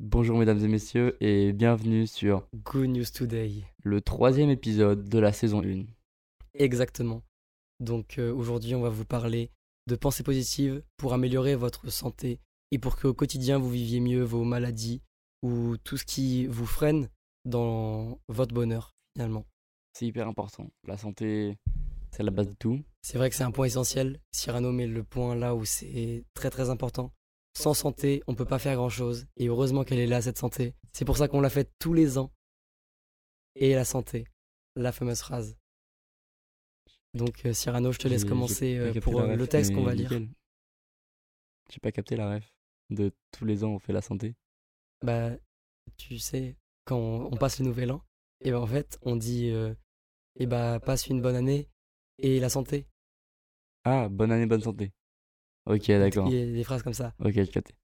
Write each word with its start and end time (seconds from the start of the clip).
Bonjour 0.00 0.36
mesdames 0.38 0.58
et 0.58 0.66
messieurs 0.66 1.16
et 1.22 1.52
bienvenue 1.52 2.08
sur 2.08 2.48
Good 2.64 2.88
News 2.88 3.04
Today. 3.14 3.62
le 3.84 4.00
troisième 4.00 4.50
épisode 4.50 5.08
de 5.08 5.18
la 5.20 5.32
saison 5.32 5.62
1. 5.62 5.84
Exactement. 6.54 7.22
Donc 7.78 8.18
euh, 8.18 8.32
aujourd'hui, 8.34 8.74
on 8.74 8.80
va 8.80 8.88
vous 8.88 9.04
parler 9.04 9.52
de 9.86 9.94
pensées 9.94 10.24
positives 10.24 10.82
pour 10.96 11.12
améliorer 11.12 11.54
votre 11.54 11.90
santé 11.90 12.40
et 12.72 12.78
pour 12.80 12.96
qu'au 12.96 13.14
quotidien 13.14 13.58
vous 13.58 13.70
viviez 13.70 14.00
mieux 14.00 14.24
vos 14.24 14.42
maladies 14.42 15.00
ou 15.42 15.76
tout 15.76 15.96
ce 15.96 16.04
qui 16.04 16.48
vous 16.48 16.66
freine 16.66 17.08
dans 17.44 18.18
votre 18.28 18.52
bonheur 18.52 18.96
finalement. 19.14 19.46
C'est 19.92 20.06
hyper 20.06 20.26
important. 20.26 20.70
La 20.88 20.98
santé, 20.98 21.56
c'est 22.10 22.24
la 22.24 22.32
base 22.32 22.48
de 22.48 22.54
tout. 22.54 22.80
C'est 23.02 23.16
vrai 23.16 23.30
que 23.30 23.36
c'est 23.36 23.44
un 23.44 23.52
point 23.52 23.66
essentiel. 23.66 24.20
Cyrano 24.32 24.72
met 24.72 24.88
le 24.88 25.04
point 25.04 25.36
là 25.36 25.54
où 25.54 25.64
c'est 25.64 26.24
très 26.34 26.50
très 26.50 26.68
important. 26.68 27.12
Sans 27.56 27.74
santé, 27.74 28.22
on 28.26 28.34
peut 28.34 28.44
pas 28.44 28.58
faire 28.58 28.74
grand 28.74 28.88
chose. 28.88 29.26
Et 29.36 29.48
heureusement 29.48 29.84
qu'elle 29.84 30.00
est 30.00 30.06
là, 30.06 30.20
cette 30.20 30.38
santé. 30.38 30.74
C'est 30.92 31.04
pour 31.04 31.16
ça 31.16 31.28
qu'on 31.28 31.40
la 31.40 31.50
fait 31.50 31.70
tous 31.78 31.94
les 31.94 32.18
ans. 32.18 32.32
Et 33.54 33.74
la 33.74 33.84
santé, 33.84 34.26
la 34.74 34.92
fameuse 34.92 35.20
phrase. 35.20 35.56
Donc 37.14 37.46
euh, 37.46 37.52
Cyrano, 37.52 37.92
je 37.92 37.98
te 37.98 38.08
laisse 38.08 38.24
commencer 38.24 38.76
euh, 38.76 39.00
pour 39.00 39.20
euh, 39.20 39.28
ref, 39.28 39.38
le 39.38 39.46
texte 39.46 39.72
qu'on 39.72 39.84
va 39.84 39.94
lire. 39.94 40.10
J'ai 41.70 41.80
pas 41.80 41.92
capté 41.92 42.16
la 42.16 42.34
ref 42.34 42.52
de 42.90 43.12
tous 43.30 43.44
les 43.44 43.62
ans 43.62 43.70
on 43.70 43.78
fait 43.78 43.92
la 43.92 44.02
santé. 44.02 44.34
Bah, 45.02 45.30
tu 45.96 46.18
sais, 46.18 46.56
quand 46.84 46.98
on, 46.98 47.32
on 47.32 47.36
passe 47.36 47.60
le 47.60 47.66
nouvel 47.66 47.92
an, 47.92 48.02
et 48.40 48.50
ben 48.50 48.58
en 48.58 48.66
fait, 48.66 48.98
on 49.02 49.16
dit, 49.16 49.50
euh, 49.50 49.74
et 50.36 50.46
bah, 50.46 50.80
passe 50.80 51.06
une 51.06 51.22
bonne 51.22 51.36
année 51.36 51.68
et 52.18 52.40
la 52.40 52.48
santé. 52.48 52.86
Ah, 53.84 54.08
bonne 54.08 54.32
année, 54.32 54.46
bonne 54.46 54.62
santé. 54.62 54.92
Ok, 55.66 55.86
d'accord. 55.88 56.28
Il 56.28 56.34
y 56.34 56.42
a 56.42 56.52
des 56.52 56.64
phrases 56.64 56.82
comme 56.82 56.94
ça. 56.94 57.14
Ok, 57.24 57.32
j'ai 57.34 57.46
capté. 57.46 57.74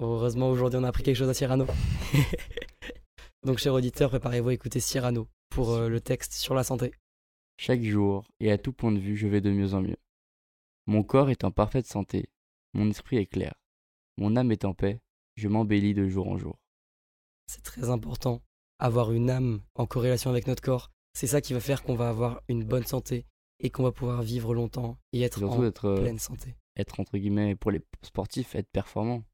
Heureusement, 0.00 0.50
aujourd'hui, 0.50 0.78
on 0.78 0.84
a 0.84 0.88
appris 0.88 1.02
quelque 1.02 1.16
chose 1.16 1.28
à 1.28 1.34
Cyrano. 1.34 1.66
Donc, 3.44 3.58
chers 3.58 3.74
auditeurs, 3.74 4.10
préparez-vous 4.10 4.48
à 4.48 4.54
écouter 4.54 4.80
Cyrano 4.80 5.28
pour 5.50 5.72
euh, 5.72 5.88
le 5.88 6.00
texte 6.00 6.32
sur 6.32 6.54
la 6.54 6.64
santé. 6.64 6.92
Chaque 7.56 7.82
jour 7.82 8.26
et 8.40 8.50
à 8.50 8.58
tout 8.58 8.72
point 8.72 8.92
de 8.92 8.98
vue, 8.98 9.16
je 9.16 9.28
vais 9.28 9.40
de 9.40 9.50
mieux 9.50 9.74
en 9.74 9.80
mieux. 9.80 9.96
Mon 10.86 11.02
corps 11.02 11.30
est 11.30 11.44
en 11.44 11.50
parfaite 11.50 11.86
santé, 11.86 12.28
mon 12.74 12.90
esprit 12.90 13.16
est 13.16 13.26
clair, 13.26 13.54
mon 14.18 14.36
âme 14.36 14.50
est 14.50 14.64
en 14.64 14.74
paix, 14.74 15.00
je 15.36 15.48
m'embellis 15.48 15.94
de 15.94 16.08
jour 16.08 16.28
en 16.28 16.36
jour. 16.36 16.58
C'est 17.46 17.62
très 17.62 17.90
important. 17.90 18.42
Avoir 18.80 19.12
une 19.12 19.30
âme 19.30 19.62
en 19.76 19.86
corrélation 19.86 20.30
avec 20.30 20.46
notre 20.46 20.62
corps, 20.62 20.90
c'est 21.14 21.28
ça 21.28 21.40
qui 21.40 21.52
va 21.52 21.60
faire 21.60 21.82
qu'on 21.84 21.94
va 21.94 22.08
avoir 22.08 22.42
une 22.48 22.64
bonne 22.64 22.84
santé 22.84 23.24
et 23.60 23.70
qu'on 23.70 23.84
va 23.84 23.92
pouvoir 23.92 24.22
vivre 24.22 24.52
longtemps 24.52 24.98
et 25.12 25.22
être 25.22 25.42
en 25.44 25.64
être, 25.64 25.84
euh, 25.86 26.00
pleine 26.00 26.18
santé. 26.18 26.56
Être 26.76 27.00
entre 27.00 27.18
guillemets 27.18 27.56
pour 27.56 27.70
les 27.70 27.82
sportifs, 28.02 28.54
être 28.54 28.70
performant. 28.70 29.24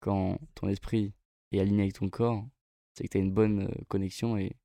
Quand 0.00 0.38
ton 0.54 0.68
esprit 0.68 1.12
est 1.52 1.60
aligné 1.60 1.82
avec 1.82 1.94
ton 1.94 2.08
corps, 2.08 2.46
c'est 2.94 3.04
que 3.04 3.08
tu 3.08 3.18
as 3.18 3.20
une 3.20 3.32
bonne 3.32 3.62
euh, 3.62 3.84
connexion 3.88 4.36
et, 4.36 4.56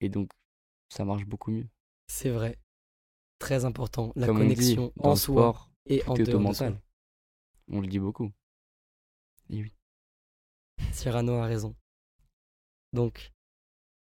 et 0.00 0.08
donc 0.08 0.30
ça 0.88 1.04
marche 1.04 1.24
beaucoup 1.26 1.50
mieux. 1.50 1.68
C'est 2.08 2.30
vrai. 2.30 2.58
Très 3.38 3.64
important. 3.64 4.12
La 4.16 4.26
Comme 4.26 4.38
on 4.38 4.40
dit, 4.40 4.54
connexion 4.54 4.92
en 4.98 5.16
soi 5.16 5.42
sport, 5.42 5.70
et 5.86 6.02
en 6.06 6.14
dehors 6.14 6.26
de 6.26 6.36
mental. 6.36 6.72
soi. 6.72 6.82
On 7.68 7.80
le 7.80 7.86
dit 7.86 7.98
beaucoup. 7.98 8.30
Et 9.50 9.62
oui. 9.62 9.72
Cyrano 10.92 11.34
a 11.34 11.46
raison. 11.46 11.74
Donc, 12.92 13.32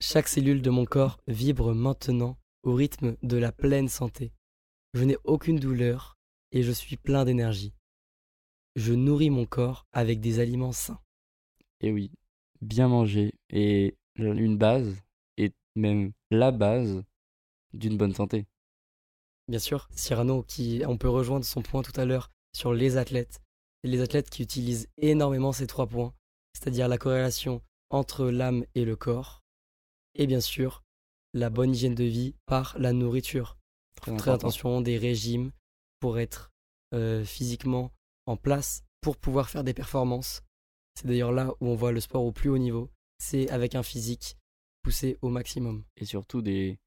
chaque 0.02 0.27
cellule 0.27 0.61
de 0.61 0.70
mon 0.70 0.86
corps 0.86 1.20
vibre 1.27 1.73
maintenant 1.73 2.38
au 2.64 2.73
rythme 2.73 3.17
de 3.22 3.38
la 3.38 3.52
pleine 3.52 3.88
santé. 3.88 4.33
Je 4.94 5.03
n'ai 5.03 5.17
aucune 5.23 5.59
douleur 5.59 6.17
et 6.52 6.64
je 6.64 6.72
suis 6.72 6.97
plein 6.97 7.25
d'énergie. 7.25 7.73
Je 8.75 8.94
nourris 8.94 9.30
mon 9.30 9.45
corps 9.45 9.86
avec 9.92 10.19
des 10.19 10.39
aliments 10.39 10.72
sains. 10.72 11.00
Et 11.81 11.92
oui, 11.92 12.11
bien 12.61 12.88
manger 12.88 13.33
est 13.50 13.97
une 14.16 14.58
base 14.58 14.95
et 15.38 15.53
même 15.75 16.11
la 16.30 16.52
base 16.52 17.03
d'une 17.73 17.97
bonne 17.97 18.14
santé. 18.14 18.45
Bien 19.47 19.60
sûr, 19.60 19.89
Cyrano, 19.95 20.43
qui 20.43 20.83
on 20.87 20.98
peut 20.98 21.10
rejoindre 21.10 21.45
son 21.45 21.61
point 21.61 21.82
tout 21.82 21.99
à 21.99 22.05
l'heure 22.05 22.30
sur 22.54 22.73
les 22.73 22.98
athlètes. 22.98 23.42
Les 23.83 24.02
athlètes 24.02 24.30
qui 24.30 24.43
utilisent 24.43 24.89
énormément 24.98 25.54
ces 25.54 25.67
trois 25.67 25.87
points, 25.87 26.14
c'est-à-dire 26.54 26.87
la 26.87 26.98
corrélation 26.98 27.61
entre 27.89 28.26
l'âme 28.26 28.66
et 28.76 28.86
le 28.86 28.95
corps, 28.95 29.42
et 30.16 30.27
bien 30.27 30.42
sûr 30.42 30.83
la 31.33 31.49
bonne 31.49 31.71
hygiène 31.73 31.95
de 31.95 32.04
vie 32.04 32.36
par 32.45 32.76
la 32.77 32.93
nourriture. 32.93 33.58
Très 33.95 34.31
attention, 34.31 34.81
des 34.81 34.98
régimes 34.98 35.52
pour 35.99 36.20
être 36.20 36.52
euh, 36.93 37.23
physiquement 37.23 37.92
en 38.26 38.37
place, 38.37 38.83
pour 39.02 39.17
pouvoir 39.17 39.49
faire 39.49 39.64
des 39.64 39.73
performances. 39.73 40.43
C'est 40.95 41.08
d'ailleurs 41.08 41.32
là 41.32 41.54
où 41.60 41.67
on 41.67 41.76
voit 41.76 41.92
le 41.92 41.99
sport 41.99 42.23
au 42.23 42.32
plus 42.32 42.49
haut 42.49 42.58
niveau, 42.58 42.92
c'est 43.17 43.49
avec 43.49 43.76
un 43.76 43.83
physique 43.83 44.37
poussé 44.82 45.17
au 45.21 45.30
maximum. 45.30 45.83
Et 45.98 46.05
surtout 46.05 46.42
des 46.42 46.80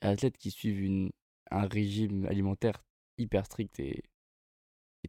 athlètes 0.00 0.38
qui 0.38 0.50
suivent 0.50 0.80
une, 0.80 1.10
un 1.50 1.66
régime 1.66 2.26
alimentaire 2.26 2.84
hyper 3.18 3.44
strict 3.46 3.78
et, 3.80 4.02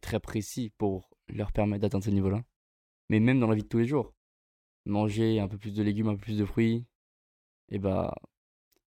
très 0.00 0.20
précis 0.20 0.72
pour 0.78 1.08
leur 1.28 1.52
permettre 1.52 1.82
d'atteindre 1.82 2.04
ce 2.04 2.10
niveau-là. 2.10 2.42
Mais 3.08 3.20
même 3.20 3.38
dans 3.38 3.46
la 3.46 3.54
vie 3.54 3.62
de 3.62 3.68
tous 3.68 3.78
les 3.78 3.86
jours, 3.86 4.14
manger 4.84 5.38
un 5.38 5.48
peu 5.48 5.58
plus 5.58 5.74
de 5.74 5.82
légumes, 5.82 6.08
un 6.08 6.16
peu 6.16 6.22
plus 6.22 6.38
de 6.38 6.44
fruits, 6.44 6.84
et 7.68 7.78
bah 7.78 8.14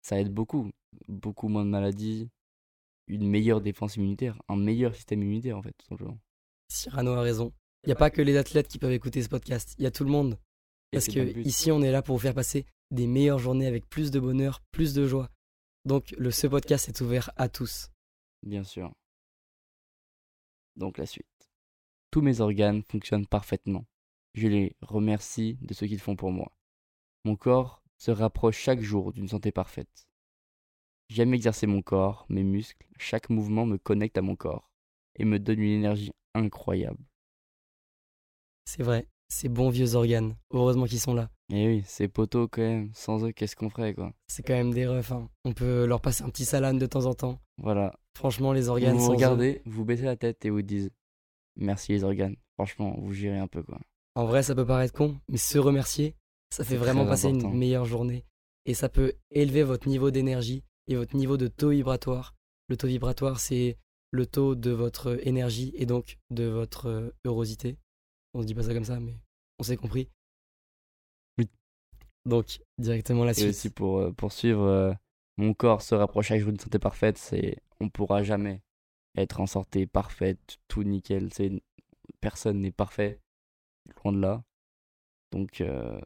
ça 0.01 0.19
aide 0.19 0.33
beaucoup. 0.33 0.69
Beaucoup 1.07 1.47
moins 1.47 1.65
de 1.65 1.69
maladies, 1.69 2.29
une 3.09 3.27
meilleure 3.27 3.61
défense 3.61 3.95
immunitaire, 3.95 4.41
un 4.47 4.55
meilleur 4.55 4.95
système 4.95 5.21
immunitaire 5.21 5.57
en 5.57 5.61
fait, 5.61 5.73
tout 5.77 5.87
simplement. 5.87 6.17
Cyrano 6.69 7.11
a 7.11 7.21
raison. 7.21 7.51
Il 7.83 7.87
n'y 7.87 7.93
a 7.93 7.97
pas 7.97 8.09
que 8.09 8.21
les 8.21 8.37
athlètes 8.37 8.67
qui 8.67 8.77
peuvent 8.77 8.91
écouter 8.91 9.21
ce 9.23 9.29
podcast, 9.29 9.75
il 9.77 9.83
y 9.83 9.87
a 9.87 9.91
tout 9.91 10.03
le 10.03 10.11
monde. 10.11 10.37
Parce 10.91 11.07
que 11.07 11.37
ici, 11.39 11.71
on 11.71 11.81
est 11.81 11.91
là 11.91 12.01
pour 12.01 12.15
vous 12.15 12.21
faire 12.21 12.33
passer 12.33 12.65
des 12.91 13.07
meilleures 13.07 13.39
journées 13.39 13.67
avec 13.67 13.87
plus 13.87 14.11
de 14.11 14.19
bonheur, 14.19 14.61
plus 14.71 14.93
de 14.93 15.07
joie. 15.07 15.29
Donc, 15.85 16.11
le, 16.17 16.31
ce 16.31 16.47
podcast 16.47 16.89
est 16.89 17.01
ouvert 17.01 17.31
à 17.35 17.47
tous. 17.47 17.91
Bien 18.43 18.63
sûr. 18.63 18.91
Donc 20.75 20.97
la 20.97 21.05
suite. 21.05 21.25
Tous 22.11 22.21
mes 22.21 22.41
organes 22.41 22.83
fonctionnent 22.83 23.27
parfaitement. 23.27 23.85
Je 24.33 24.47
les 24.47 24.75
remercie 24.81 25.57
de 25.61 25.73
ce 25.73 25.85
qu'ils 25.85 25.99
font 25.99 26.15
pour 26.15 26.31
moi. 26.31 26.51
Mon 27.25 27.35
corps 27.35 27.83
se 27.97 28.11
rapproche 28.11 28.57
chaque 28.57 28.81
jour 28.81 29.11
d'une 29.11 29.27
santé 29.27 29.51
parfaite. 29.51 30.08
J'aime 31.09 31.33
exercer 31.33 31.65
mon 31.67 31.81
corps, 31.81 32.25
mes 32.29 32.43
muscles, 32.43 32.85
chaque 32.97 33.29
mouvement 33.29 33.65
me 33.65 33.77
connecte 33.77 34.17
à 34.17 34.21
mon 34.21 34.35
corps 34.35 34.69
et 35.15 35.25
me 35.25 35.39
donne 35.39 35.59
une 35.59 35.71
énergie 35.71 36.11
incroyable. 36.35 37.03
C'est 38.65 38.83
vrai, 38.83 39.07
ces 39.27 39.49
bons 39.49 39.69
vieux 39.71 39.95
organes, 39.95 40.35
heureusement 40.51 40.85
qu'ils 40.85 40.99
sont 40.99 41.15
là. 41.15 41.31
Et 41.51 41.67
oui, 41.67 41.83
ces 41.87 42.07
poteaux 42.07 42.47
quand 42.47 42.61
même, 42.61 42.91
sans 42.93 43.25
eux, 43.25 43.31
qu'est-ce 43.31 43.55
qu'on 43.55 43.71
ferait 43.71 43.95
quoi? 43.95 44.13
C'est 44.27 44.43
quand 44.43 44.53
même 44.53 44.71
des 44.71 44.85
refs. 44.85 45.11
hein. 45.11 45.27
On 45.45 45.53
peut 45.53 45.85
leur 45.85 45.99
passer 46.01 46.23
un 46.23 46.29
petit 46.29 46.45
salade 46.45 46.77
de 46.77 46.85
temps 46.85 47.05
en 47.07 47.15
temps. 47.15 47.41
Voilà. 47.57 47.97
Franchement, 48.15 48.53
les 48.53 48.69
organes 48.69 48.95
vous 48.97 48.99
sans 49.05 49.11
eux- 49.13 49.15
regardez, 49.15 49.61
vous 49.65 49.85
baissez 49.85 50.03
la 50.03 50.15
tête 50.15 50.45
et 50.45 50.51
vous 50.51 50.61
dites 50.61 50.93
merci 51.55 51.91
les 51.93 52.03
organes. 52.03 52.35
Franchement, 52.55 52.95
vous 52.99 53.13
gérez 53.13 53.39
un 53.39 53.47
peu 53.47 53.63
quoi. 53.63 53.79
En 54.13 54.25
vrai, 54.27 54.43
ça 54.43 54.53
peut 54.53 54.65
paraître 54.65 54.93
con, 54.93 55.17
mais 55.27 55.37
se 55.37 55.57
remercier, 55.57 56.15
ça 56.51 56.63
fait 56.63 56.77
vraiment 56.77 57.07
passer 57.07 57.27
important. 57.29 57.51
une 57.51 57.57
meilleure 57.57 57.85
journée. 57.85 58.25
Et 58.65 58.75
ça 58.75 58.89
peut 58.89 59.13
élever 59.31 59.63
votre 59.63 59.87
niveau 59.87 60.11
d'énergie 60.11 60.63
et 60.89 60.95
votre 60.95 61.15
niveau 61.15 61.37
de 61.37 61.47
taux 61.47 61.69
vibratoire. 61.69 62.35
Le 62.67 62.75
taux 62.75 62.87
vibratoire, 62.87 63.39
c'est 63.39 63.77
le 64.11 64.25
taux 64.25 64.55
de 64.55 64.71
votre 64.71 65.25
énergie 65.25 65.71
et 65.75 65.85
donc 65.85 66.17
de 66.31 66.43
votre 66.45 66.87
euh, 66.87 67.09
heurosité. 67.25 67.77
On 68.33 68.41
se 68.41 68.47
dit 68.47 68.55
pas 68.55 68.63
ça 68.63 68.73
comme 68.73 68.83
ça, 68.83 68.99
mais 68.99 69.15
on 69.59 69.63
s'est 69.63 69.77
compris. 69.77 70.09
Oui. 71.37 71.47
Donc, 72.25 72.59
directement 72.77 73.23
la 73.23 73.31
Et 73.31 73.35
suite. 73.35 73.49
aussi 73.49 73.69
pour 73.69 73.99
euh, 73.99 74.11
poursuivre, 74.11 74.63
euh, 74.63 74.93
mon 75.37 75.53
corps 75.53 75.81
se 75.81 75.95
rapproche 75.95 76.27
chaque 76.27 76.41
jour 76.41 76.49
d'une 76.51 76.59
santé 76.59 76.79
parfaite, 76.79 77.17
c'est 77.17 77.57
on 77.79 77.89
pourra 77.89 78.23
jamais 78.23 78.61
être 79.15 79.39
en 79.39 79.47
santé 79.47 79.87
parfaite, 79.87 80.57
tout 80.67 80.83
nickel. 80.83 81.31
C'est 81.33 81.51
personne 82.19 82.59
n'est 82.61 82.71
parfait, 82.71 83.19
loin 84.03 84.11
de 84.11 84.19
là. 84.19 84.43
Donc 85.31 85.61
euh, 85.61 85.99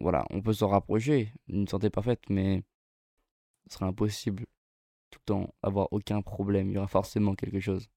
voilà, 0.00 0.24
on 0.30 0.40
peut 0.40 0.52
s'en 0.52 0.68
rapprocher 0.68 1.32
d'une 1.48 1.68
santé 1.68 1.90
parfaite, 1.90 2.22
mais 2.28 2.62
ce 3.68 3.74
sera 3.74 3.86
impossible 3.86 4.44
tout 5.10 5.18
le 5.20 5.24
temps 5.26 5.54
avoir 5.62 5.88
aucun 5.92 6.22
problème. 6.22 6.70
Il 6.70 6.74
y 6.74 6.78
aura 6.78 6.88
forcément 6.88 7.34
quelque 7.34 7.60
chose. 7.60 7.88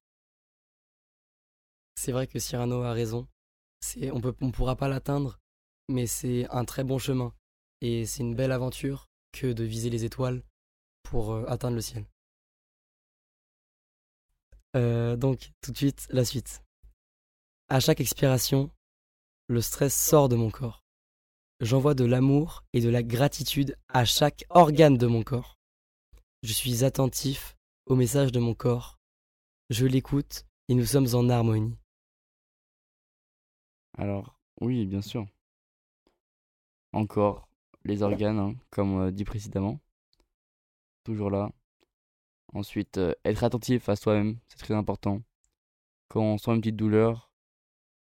C'est 1.95 2.11
vrai 2.11 2.27
que 2.27 2.39
Cyrano 2.39 2.83
a 2.83 2.93
raison. 2.93 3.27
On 3.97 4.19
ne 4.19 4.51
pourra 4.51 4.75
pas 4.75 4.87
l'atteindre, 4.87 5.39
mais 5.87 6.07
c'est 6.07 6.47
un 6.49 6.65
très 6.65 6.83
bon 6.83 6.97
chemin. 6.97 7.33
Et 7.81 8.05
c'est 8.05 8.21
une 8.23 8.35
belle 8.35 8.51
aventure 8.51 9.07
que 9.31 9.53
de 9.53 9.63
viser 9.63 9.89
les 9.89 10.05
étoiles 10.05 10.43
pour 11.03 11.33
euh, 11.33 11.45
atteindre 11.47 11.75
le 11.75 11.81
ciel. 11.81 12.05
Euh, 14.75 15.15
donc, 15.15 15.51
tout 15.61 15.71
de 15.71 15.77
suite, 15.77 16.07
la 16.09 16.25
suite. 16.25 16.63
À 17.69 17.79
chaque 17.79 18.01
expiration, 18.01 18.71
le 19.47 19.61
stress 19.61 19.95
sort 19.95 20.29
de 20.29 20.35
mon 20.35 20.49
corps. 20.49 20.83
J'envoie 21.61 21.93
de 21.93 22.05
l'amour 22.05 22.63
et 22.73 22.81
de 22.81 22.89
la 22.89 23.03
gratitude 23.03 23.77
à 23.87 24.03
chaque 24.03 24.43
organe 24.49 24.97
de 24.97 25.07
mon 25.07 25.23
corps. 25.23 25.54
Je 26.45 26.53
suis 26.53 26.83
attentif 26.83 27.57
au 27.87 27.95
message 27.95 28.31
de 28.31 28.39
mon 28.39 28.53
corps. 28.53 28.99
Je 29.71 29.87
l'écoute 29.87 30.45
et 30.69 30.75
nous 30.75 30.85
sommes 30.85 31.07
en 31.15 31.27
harmonie. 31.27 31.75
Alors, 33.97 34.39
oui, 34.61 34.85
bien 34.85 35.01
sûr. 35.01 35.25
encore 36.93 37.49
les 37.83 38.03
organes, 38.03 38.37
hein, 38.37 38.55
comme 38.69 39.01
euh, 39.01 39.11
dit 39.11 39.23
précédemment. 39.25 39.79
Toujours 41.03 41.31
là. 41.31 41.49
Ensuite, 42.53 42.99
euh, 42.99 43.15
être 43.25 43.43
attentif 43.43 43.89
à 43.89 43.95
soi-même, 43.95 44.37
c'est 44.47 44.59
très 44.59 44.75
important. 44.75 45.23
Quand 46.09 46.21
on 46.21 46.37
sent 46.37 46.51
une 46.51 46.61
petite 46.61 46.75
douleur, 46.75 47.31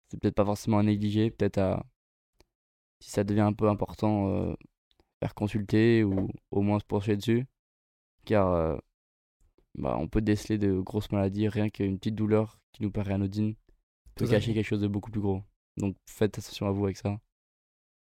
c'est 0.09 0.19
peut-être 0.19 0.35
pas 0.35 0.43
forcément 0.43 0.79
à 0.79 0.83
négliger, 0.83 1.31
peut-être 1.31 1.59
à. 1.59 1.85
Si 2.99 3.09
ça 3.09 3.23
devient 3.23 3.39
un 3.39 3.53
peu 3.53 3.69
important, 3.69 4.27
euh, 4.31 4.53
faire 5.21 5.33
consulter 5.33 6.03
ou 6.03 6.29
au 6.51 6.61
moins 6.61 6.79
se 6.79 6.85
pencher 6.85 7.15
dessus. 7.15 7.47
Car 8.25 8.53
euh, 8.53 8.77
bah, 9.77 9.97
on 9.99 10.07
peut 10.07 10.21
déceler 10.21 10.57
de 10.57 10.79
grosses 10.79 11.11
maladies, 11.11 11.47
rien 11.47 11.69
qu'une 11.69 11.97
petite 11.97 12.15
douleur 12.15 12.59
qui 12.71 12.83
nous 12.83 12.91
paraît 12.91 13.13
anodine 13.13 13.55
peut 14.15 14.27
cacher 14.27 14.53
quelque 14.53 14.65
chose 14.65 14.81
de 14.81 14.87
beaucoup 14.87 15.11
plus 15.11 15.21
gros. 15.21 15.41
Donc 15.77 15.95
faites 16.07 16.37
attention 16.37 16.67
à 16.67 16.71
vous 16.71 16.85
avec 16.85 16.97
ça. 16.97 17.19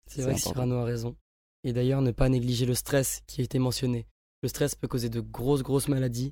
C'est 0.07 0.23
vrai 0.23 0.33
que. 0.33 0.39
Cyrano 0.39 0.75
a 0.77 0.83
raison. 0.83 1.15
Et 1.63 1.73
d'ailleurs, 1.73 2.01
ne 2.01 2.11
pas 2.11 2.27
négliger 2.27 2.65
le 2.65 2.73
stress 2.73 3.21
qui 3.27 3.41
a 3.41 3.43
été 3.43 3.59
mentionné. 3.59 4.07
Le 4.41 4.47
stress 4.49 4.73
peut 4.73 4.87
causer 4.87 5.09
de 5.09 5.21
grosses, 5.21 5.61
grosses 5.61 5.87
maladies 5.87 6.31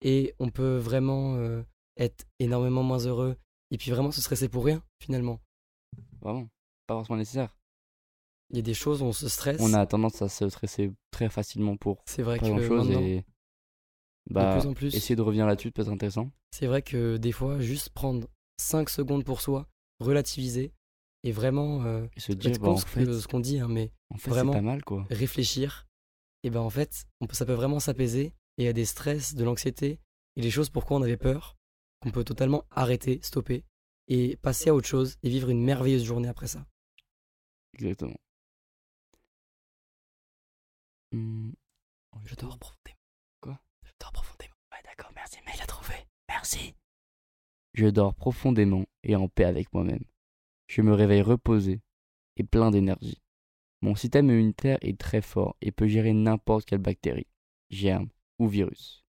et 0.00 0.34
on 0.38 0.48
peut 0.48 0.76
vraiment 0.76 1.36
euh, 1.36 1.62
être 1.98 2.24
énormément 2.38 2.82
moins 2.82 3.04
heureux 3.04 3.36
et 3.70 3.76
puis 3.76 3.90
vraiment 3.90 4.10
se 4.10 4.22
stresser 4.22 4.48
pour 4.48 4.64
rien, 4.64 4.82
finalement. 4.98 5.40
Vraiment, 6.22 6.48
pas 6.86 6.94
forcément 6.94 7.18
nécessaire. 7.18 7.54
Il 8.50 8.56
y 8.56 8.58
a 8.58 8.62
des 8.62 8.74
choses 8.74 9.00
où 9.02 9.04
on 9.06 9.12
se 9.12 9.28
stresse. 9.28 9.60
On 9.60 9.72
a 9.74 9.86
tendance 9.86 10.20
à 10.22 10.28
se 10.28 10.48
stresser 10.48 10.90
très 11.10 11.28
facilement 11.28 11.76
pour 11.76 12.02
C'est 12.06 12.22
vrai 12.22 12.38
pas 12.38 12.46
que 12.46 12.50
grand 12.50 12.60
chose 12.60 12.88
maintenant, 12.88 13.00
et 13.00 13.24
de 14.26 14.34
bah 14.34 14.58
plus 14.58 14.66
en 14.66 14.74
plus, 14.74 14.94
essayer 14.94 15.16
de 15.16 15.22
revenir 15.22 15.46
là-dessus 15.46 15.70
peut 15.72 15.82
être 15.82 15.88
intéressant. 15.90 16.30
c'est 16.52 16.66
vrai 16.66 16.82
que 16.82 17.16
des 17.16 17.32
fois, 17.32 17.60
juste 17.60 17.90
prendre 17.90 18.28
5 18.60 18.90
secondes 18.90 19.24
pour 19.24 19.40
soi, 19.40 19.68
relativiser 20.00 20.72
et 21.22 21.32
vraiment 21.32 21.84
euh, 21.84 22.06
Et 22.16 22.20
se 22.20 22.32
dire 22.32 22.50
être 22.52 22.60
bah, 22.60 22.70
en 22.70 22.76
fait, 22.76 23.04
que- 23.04 23.18
ce 23.20 23.28
qu'on 23.28 23.40
dit, 23.40 23.60
hein, 23.60 23.68
mais 23.68 23.92
en 24.12 24.18
fait 24.18 24.30
vraiment, 24.30 24.52
pas 24.52 24.60
mal 24.62 24.82
quoi. 24.84 25.06
réfléchir, 25.10 25.86
et 26.42 26.50
ben 26.50 26.60
en 26.60 26.70
fait, 26.70 27.06
on 27.20 27.26
peut, 27.26 27.34
ça 27.34 27.46
peut 27.46 27.52
vraiment 27.54 27.80
s'apaiser 27.80 28.34
et 28.58 28.62
il 28.62 28.64
y 28.64 28.68
a 28.68 28.72
des 28.72 28.84
stress, 28.84 29.34
de 29.34 29.44
l'anxiété 29.44 30.00
et 30.36 30.40
des 30.40 30.50
choses 30.50 30.70
pourquoi 30.70 30.96
on 30.98 31.02
avait 31.02 31.16
peur 31.16 31.56
qu'on 32.00 32.10
peut 32.10 32.24
totalement 32.24 32.64
arrêter, 32.70 33.20
stopper 33.22 33.64
et 34.08 34.36
passer 34.38 34.70
à 34.70 34.74
autre 34.74 34.88
chose 34.88 35.16
et 35.22 35.28
vivre 35.28 35.50
une 35.50 35.62
merveilleuse 35.62 36.04
journée 36.04 36.28
après 36.28 36.46
ça. 36.48 36.66
Exactement. 37.74 38.16
Hmm, 41.12 41.52
Je 42.24 42.34
dors 42.34 42.58
profondément. 42.58 42.98
Quoi? 43.40 43.60
Je 43.84 43.92
dors 44.00 44.12
profondément. 44.12 44.54
Ouais, 44.72 44.78
d'accord, 44.84 45.12
merci, 45.14 45.38
mais 45.46 45.52
il 45.56 45.62
a 45.62 45.66
trouvé. 45.66 45.94
Merci. 46.28 46.74
Je 47.74 47.86
dors 47.86 48.14
profondément 48.14 48.84
et 49.02 49.16
en 49.16 49.28
paix 49.28 49.44
avec 49.44 49.72
moi-même. 49.72 50.04
Je 50.68 50.82
me 50.82 50.92
réveille 50.92 51.22
reposé 51.22 51.80
et 52.36 52.44
plein 52.44 52.70
d'énergie. 52.70 53.20
Mon 53.82 53.94
système 53.94 54.26
immunitaire 54.30 54.78
est 54.82 54.98
très 54.98 55.22
fort 55.22 55.56
et 55.60 55.72
peut 55.72 55.88
gérer 55.88 56.12
n'importe 56.12 56.66
quelle 56.66 56.78
bactérie, 56.78 57.26
germe 57.70 58.08
ou 58.38 58.46
virus. 58.46 59.04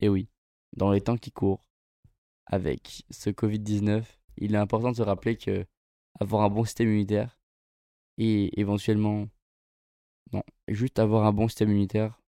Et 0.00 0.08
oui, 0.08 0.28
dans 0.76 0.90
les 0.90 1.00
temps 1.00 1.16
qui 1.16 1.30
courent, 1.30 1.64
avec 2.46 3.04
ce 3.10 3.30
Covid-19, 3.30 4.04
il 4.38 4.54
est 4.54 4.58
important 4.58 4.90
de 4.90 4.96
se 4.96 5.02
rappeler 5.02 5.36
que 5.36 5.66
avoir 6.20 6.42
un 6.42 6.50
bon 6.50 6.64
système 6.64 6.88
immunitaire 6.88 7.38
et 8.18 8.58
éventuellement, 8.60 9.28
juste 10.68 10.98
avoir 10.98 11.24
un 11.26 11.32
bon 11.32 11.48
système 11.48 11.70
immunitaire 11.70 12.20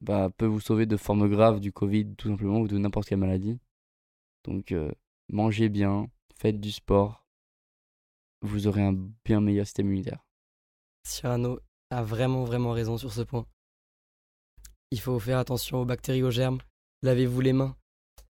bah, 0.00 0.30
peut 0.36 0.46
vous 0.46 0.60
sauver 0.60 0.86
de 0.86 0.96
formes 0.96 1.28
graves 1.28 1.60
du 1.60 1.72
Covid 1.72 2.14
tout 2.16 2.28
simplement 2.28 2.60
ou 2.60 2.68
de 2.68 2.78
n'importe 2.78 3.08
quelle 3.08 3.18
maladie. 3.18 3.58
Donc 4.44 4.72
euh, 4.72 4.90
mangez 5.28 5.68
bien, 5.68 6.08
faites 6.34 6.60
du 6.60 6.70
sport, 6.72 7.26
vous 8.42 8.66
aurez 8.66 8.82
un 8.82 8.94
bien 9.24 9.40
meilleur 9.40 9.66
système 9.66 9.86
immunitaire. 9.86 10.24
Cyrano 11.06 11.60
a 11.90 12.02
vraiment, 12.02 12.44
vraiment 12.44 12.70
raison 12.70 12.96
sur 12.96 13.12
ce 13.12 13.22
point. 13.22 13.46
Il 14.90 15.00
faut 15.00 15.18
faire 15.18 15.38
attention 15.38 15.78
aux 15.80 15.84
bactéries, 15.84 16.22
aux 16.22 16.30
germes. 16.30 16.58
Lavez-vous 17.02 17.40
les 17.40 17.52
mains. 17.52 17.76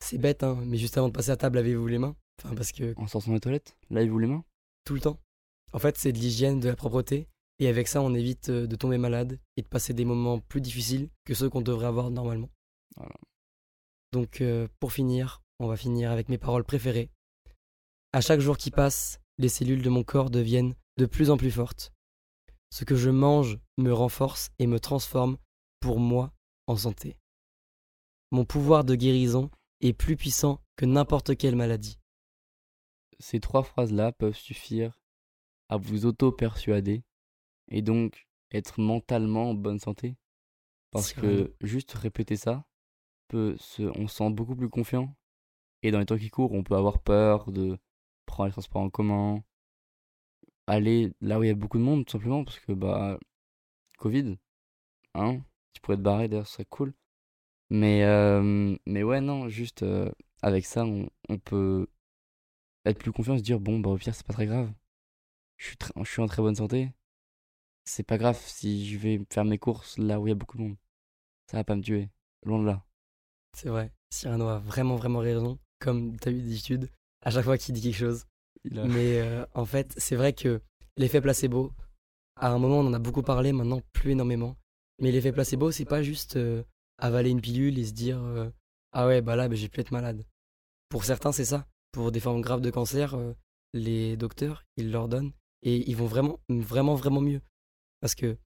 C'est 0.00 0.19
bête, 0.19 0.43
hein, 0.43 0.59
mais 0.67 0.77
juste 0.77 0.97
avant 0.99 1.09
de 1.09 1.12
passer 1.12 1.31
à 1.31 1.37
table, 1.37 1.56
lavez-vous 1.56 1.87
les 1.87 1.99
mains. 1.99 2.17
Enfin, 2.43 2.55
parce 2.55 2.73
que 2.73 2.94
En 2.97 3.06
sortant 3.06 3.32
des 3.32 3.41
toilettes, 3.41 3.77
lavez-vous 3.91 4.19
les 4.19 4.27
mains. 4.27 4.44
tout 4.85 4.94
le 4.94 5.00
temps. 5.00 5.19
En 5.73 5.79
fait, 5.79 5.97
c'est 5.97 6.12
de 6.12 6.19
l'hygiène, 6.19 6.59
de 6.59 6.69
la 6.69 6.77
propreté. 6.77 7.29
Et 7.61 7.69
avec 7.69 7.89
ça, 7.89 8.01
on 8.01 8.15
évite 8.15 8.49
euh, 8.49 8.67
de 8.67 8.75
tomber 8.75 8.97
malade 8.97 9.39
et 9.59 9.62
de 9.62 9.69
passer 9.69 9.93
des 9.93 10.07
moments 10.07 10.41
plus 10.41 10.62
difficiles 10.62 11.11
que 11.25 11.35
ceux 11.35 11.51
qu'on 11.51 11.61
devrait 11.61 11.87
avoir 11.87 12.11
normalement. 12.11 12.49
Voilà. 12.97 13.15
Donc, 14.12 14.41
euh, 14.41 14.67
pour 14.81 14.93
finir, 14.93 15.43
on 15.59 15.69
va 15.69 15.77
finir 15.77 16.11
avec 16.11 16.31
mes 16.31 16.39
paroles 16.39 16.65
préférées. 16.65 17.11
À 18.12 18.23
chaque 18.23 18.41
jour 18.41 18.57
qui 18.57 18.71
passe, 18.71 19.21
les 19.37 19.51
cellules 19.51 19.83
de 19.83 19.91
mon 19.91 20.03
corps 20.03 20.31
deviennent 20.31 20.75
de 20.97 21.05
plus 21.05 21.31
en 21.31 21.37
plus 21.37 21.51
fortes. 21.51 21.93
Ce 22.71 22.85
que 22.85 22.97
je 22.97 23.11
mange 23.11 23.59
me 23.77 23.93
renforce 23.93 24.51
et 24.59 24.67
me 24.67 24.81
transforme 24.81 25.37
pour 25.81 26.01
moi 26.01 26.33
en 26.67 26.77
santé. 26.77 27.19
Mon 28.31 28.47
pouvoir 28.47 28.85
de 28.85 28.95
guérison 28.95 29.51
est 29.83 29.93
plus 29.93 30.17
puissant 30.17 30.61
que 30.77 30.87
n'importe 30.87 31.37
quelle 31.37 31.56
maladie. 31.56 31.99
Ces 33.19 33.39
trois 33.39 33.65
phrases-là 33.65 34.13
peuvent 34.13 34.37
suffire 34.37 34.99
à 35.69 35.77
vous 35.77 36.06
auto-persuader 36.06 37.03
et 37.70 37.82
donc 37.82 38.28
être 38.52 38.81
mentalement 38.81 39.50
en 39.50 39.55
bonne 39.55 39.78
santé? 39.78 40.17
Parce 40.90 41.12
que 41.12 41.55
juste 41.61 41.93
répéter 41.93 42.37
ça, 42.37 42.64
peut 43.28 43.56
se, 43.58 43.82
on 43.99 44.08
se 44.08 44.17
sent 44.17 44.31
beaucoup 44.31 44.56
plus 44.56 44.69
confiant. 44.69 45.14
Et 45.82 45.90
dans 45.90 45.99
les 45.99 46.06
temps 46.06 46.19
qui 46.19 46.31
courent, 46.31 46.52
on 46.52 46.62
peut 46.62 46.75
avoir 46.75 47.00
peur 47.00 47.52
de 47.52 47.78
prendre 48.26 48.49
les 48.49 48.52
transports 48.52 48.82
en 48.82 48.90
commun, 48.90 49.43
aller 50.67 51.12
là 51.20 51.38
où 51.38 51.44
il 51.44 51.49
y 51.49 51.50
a 51.50 51.55
beaucoup 51.55 51.78
de 51.78 51.82
monde, 51.82 52.05
tout 52.05 52.12
simplement, 52.12 52.44
parce 52.44 52.58
que, 52.61 52.72
bah, 52.72 53.19
Covid, 53.99 54.37
hein, 55.14 55.43
tu 55.72 55.81
pourrais 55.81 55.96
te 55.96 56.02
barrer 56.02 56.28
d'ailleurs, 56.28 56.46
ce 56.46 56.55
serait 56.55 56.67
cool. 56.67 56.94
Mais, 57.70 58.05
euh, 58.05 58.76
mais 58.87 59.02
ouais, 59.02 59.20
non, 59.20 59.49
juste 59.49 59.82
euh, 59.84 60.11
avec 60.43 60.67
ça, 60.67 60.84
on, 60.84 61.08
on 61.28 61.38
peut 61.38 61.87
être 62.84 62.99
plus 62.99 63.12
confiant 63.12 63.38
se 63.38 63.43
dire, 63.43 63.61
bon, 63.61 63.78
bah, 63.81 63.90
au 63.90 63.96
pire, 63.96 64.14
c'est 64.14 64.26
pas 64.26 64.32
très 64.32 64.46
grave. 64.46 64.72
Je 65.56 65.69
suis, 65.69 65.76
je 65.96 66.11
suis 66.11 66.22
en 66.22 66.26
très 66.26 66.43
bonne 66.43 66.56
santé. 66.56 66.90
C'est 67.85 68.03
pas 68.05 68.19
grave 68.19 68.38
si 68.44 68.88
je 68.88 68.99
vais 68.99 69.21
faire 69.31 69.44
mes 69.44 69.59
courses 69.59 69.99
là 69.99 70.21
où 70.21 70.27
il 70.27 70.31
y 70.31 70.32
a 70.32 70.37
beaucoup 70.37 70.56
de 70.59 70.62
monde. 70.62 70.77
Ça 71.50 71.56
va 71.56 71.65
pas 71.65 71.77
me 71.77 71.82
tuer. 71.82 72.11
Loin 72.44 72.61
de 72.61 72.67
là. 72.67 72.85
C'est 73.56 73.69
vrai, 73.69 73.93
Cyrano 74.11 74.49
a 74.49 74.59
vraiment, 74.61 74.97
vraiment 74.97 75.19
raison, 75.19 75.59
comme 75.81 76.19
tu 76.19 76.29
as 76.29 76.32
eu 76.32 76.41
d'habitude, 76.41 76.88
à 77.23 77.31
chaque 77.31 77.44
fois 77.44 77.59
qu'il 77.59 77.75
dit 77.75 77.82
quelque 77.82 77.97
chose. 77.97 78.25
A- 78.77 78.87
Mais 78.87 79.21
euh, 79.21 79.44
en 79.55 79.65
fait, 79.65 79.93
c'est 79.97 80.17
vrai 80.17 80.32
que 80.32 80.61
l'effet 80.97 81.21
placebo, 81.21 81.73
à 82.37 82.50
un 82.50 82.59
moment, 82.59 82.79
on 82.79 82.87
en 82.87 82.94
a 82.94 82.99
beaucoup 82.99 83.23
parlé, 83.23 83.53
maintenant 83.53 83.81
plus 83.93 84.13
énormément. 84.13 84.56
Mais 85.01 85.10
l'effet 85.10 85.32
placebo, 85.32 85.70
c'est 85.72 85.84
pas 85.84 86.03
juste 86.03 86.37
euh, 86.37 86.63
avaler 86.99 87.31
une 87.31 87.41
pilule 87.41 87.79
et 87.79 87.84
se 87.87 87.93
dire 87.93 88.22
euh, 88.22 88.51
Ah 88.93 89.06
ouais, 89.06 89.20
bah 89.20 89.37
là, 89.37 89.49
bah, 89.49 89.56
j'ai 89.56 89.69
pu 89.69 89.81
être 89.81 89.91
malade. 89.91 90.25
Pour 90.89 91.05
certains, 91.05 91.32
c'est 91.32 91.44
ça. 91.44 91.67
Pour 91.93 92.13
des 92.13 92.20
formes 92.20 92.41
graves 92.41 92.60
de 92.60 92.70
cancer, 92.70 93.17
les 93.75 94.17
docteurs, 94.17 94.65
ils 94.77 94.91
leur 94.91 95.08
donnent 95.08 95.32
et 95.63 95.89
ils 95.91 95.96
vont 95.96 96.06
vraiment, 96.06 96.39
vraiment, 96.49 96.94
vraiment 96.94 97.20
mieux. 97.20 97.41
Parce 98.01 98.15
que, 98.15 98.39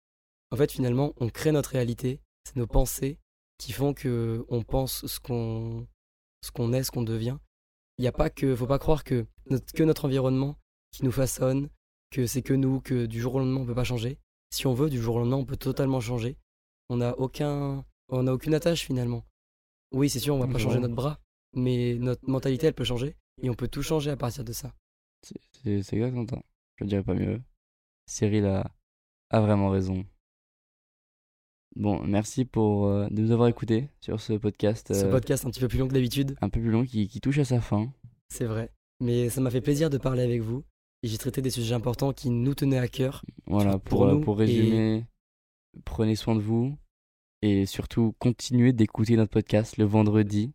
en 0.50 0.56
fait, 0.56 0.70
finalement, 0.72 1.12
on 1.18 1.28
crée 1.28 1.52
notre 1.52 1.70
réalité, 1.70 2.20
c'est 2.44 2.56
nos 2.56 2.66
pensées 2.66 3.18
qui 3.58 3.72
font 3.72 3.94
que 3.94 4.44
on 4.48 4.62
pense 4.62 5.06
ce 5.06 5.20
qu'on 5.20 5.86
ce 6.42 6.50
qu'on 6.50 6.72
est, 6.72 6.82
ce 6.82 6.90
qu'on 6.90 7.02
devient. 7.02 7.38
Il 7.98 8.02
n'y 8.02 8.08
a 8.08 8.12
pas 8.12 8.28
que, 8.28 8.54
faut 8.54 8.66
pas 8.66 8.78
croire 8.78 9.04
que 9.04 9.26
notre, 9.48 9.72
que 9.72 9.82
notre 9.82 10.04
environnement 10.04 10.58
qui 10.90 11.04
nous 11.04 11.12
façonne, 11.12 11.70
que 12.10 12.26
c'est 12.26 12.42
que 12.42 12.52
nous, 12.52 12.80
que 12.80 13.06
du 13.06 13.20
jour 13.20 13.36
au 13.36 13.38
lendemain 13.38 13.60
on 13.60 13.66
peut 13.66 13.74
pas 13.74 13.84
changer. 13.84 14.18
Si 14.50 14.66
on 14.66 14.74
veut, 14.74 14.90
du 14.90 15.00
jour 15.00 15.16
au 15.16 15.18
lendemain 15.20 15.36
on 15.36 15.44
peut 15.46 15.56
totalement 15.56 16.00
changer. 16.00 16.36
On 16.90 16.96
n'a 16.98 17.16
aucun, 17.18 17.84
on 18.08 18.24
n'a 18.24 18.34
aucune 18.34 18.54
attache 18.54 18.82
finalement. 18.84 19.24
Oui, 19.92 20.10
c'est 20.10 20.18
sûr, 20.20 20.34
on 20.34 20.38
va 20.40 20.46
pas 20.48 20.58
changer 20.58 20.80
notre 20.80 20.94
bras, 20.94 21.20
mais 21.54 21.94
notre 21.94 22.28
mentalité 22.28 22.66
elle 22.66 22.74
peut 22.74 22.84
changer 22.84 23.16
et 23.42 23.48
on 23.48 23.54
peut 23.54 23.68
tout 23.68 23.82
changer 23.82 24.10
à 24.10 24.16
partir 24.16 24.44
de 24.44 24.52
ça. 24.52 24.74
C'est- 25.22 25.70
exactement 25.94 26.26
ça. 26.28 26.42
Je 26.78 26.84
dirais 26.84 27.02
pas 27.04 27.14
mieux. 27.14 27.40
Cyril 28.06 28.44
a, 28.44 28.70
a 29.34 29.40
vraiment 29.40 29.70
raison. 29.70 30.04
Bon, 31.76 32.00
merci 32.04 32.44
pour 32.44 32.86
euh, 32.86 33.08
de 33.10 33.20
nous 33.20 33.32
avoir 33.32 33.48
écoutés 33.48 33.88
sur 34.00 34.20
ce 34.20 34.34
podcast 34.34 34.94
Ce 34.94 35.04
euh, 35.06 35.10
podcast 35.10 35.44
un 35.44 35.50
petit 35.50 35.60
peu 35.60 35.66
plus 35.68 35.78
long 35.78 35.88
que 35.88 35.92
d'habitude, 35.94 36.36
un 36.40 36.48
peu 36.48 36.60
plus 36.60 36.70
long 36.70 36.84
qui, 36.84 37.08
qui 37.08 37.20
touche 37.20 37.38
à 37.38 37.44
sa 37.44 37.60
fin. 37.60 37.92
c'est 38.28 38.44
vrai, 38.44 38.72
mais 39.00 39.28
ça 39.28 39.40
m'a 39.40 39.50
fait 39.50 39.60
plaisir 39.60 39.90
de 39.90 39.98
parler 39.98 40.22
avec 40.22 40.40
vous 40.40 40.62
et 41.02 41.08
j'ai 41.08 41.18
traité 41.18 41.42
des 41.42 41.50
sujets 41.50 41.74
importants 41.74 42.12
qui 42.12 42.30
nous 42.30 42.54
tenaient 42.54 42.78
à 42.78 42.86
cœur. 42.86 43.24
Voilà, 43.46 43.78
pour, 43.78 43.98
pour 43.98 44.04
euh, 44.06 44.12
nous 44.12 44.20
pour 44.20 44.40
et- 44.40 44.46
résumer, 44.46 45.04
prenez 45.84 46.14
soin 46.14 46.36
de 46.36 46.40
vous 46.40 46.78
et 47.42 47.66
surtout 47.66 48.14
continuez 48.20 48.72
d'écouter 48.72 49.16
notre 49.16 49.32
podcast 49.32 49.76
le 49.76 49.84
vendredi 49.84 50.52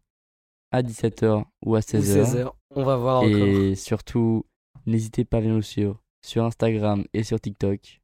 à 0.71 0.81
17h 0.83 1.43
ou 1.65 1.75
à 1.75 1.79
Ou 1.79 1.81
16h. 1.81 2.01
16 2.01 2.36
heures, 2.38 2.55
on 2.69 2.83
va 2.86 2.95
voir 2.95 3.24
encore. 3.24 3.29
Et 3.29 3.75
surtout, 3.75 4.45
n'hésitez 4.86 5.25
pas 5.25 5.38
à 5.38 5.41
venir 5.41 5.55
nous 5.55 5.62
suivre 5.62 6.01
sur 6.25 6.45
Instagram 6.45 7.03
et 7.13 7.24
sur 7.24 7.41
TikTok. 7.41 8.00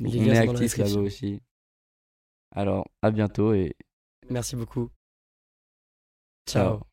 Les 0.00 0.18
on 0.20 0.24
est 0.24 0.38
actifs 0.38 0.76
là-bas 0.78 1.00
aussi. 1.00 1.40
Alors, 2.54 2.86
à 3.02 3.10
bientôt 3.10 3.52
et 3.52 3.74
Merci 4.30 4.56
beaucoup. 4.56 4.90
ciao. 6.46 6.78
Ciao. 6.78 6.87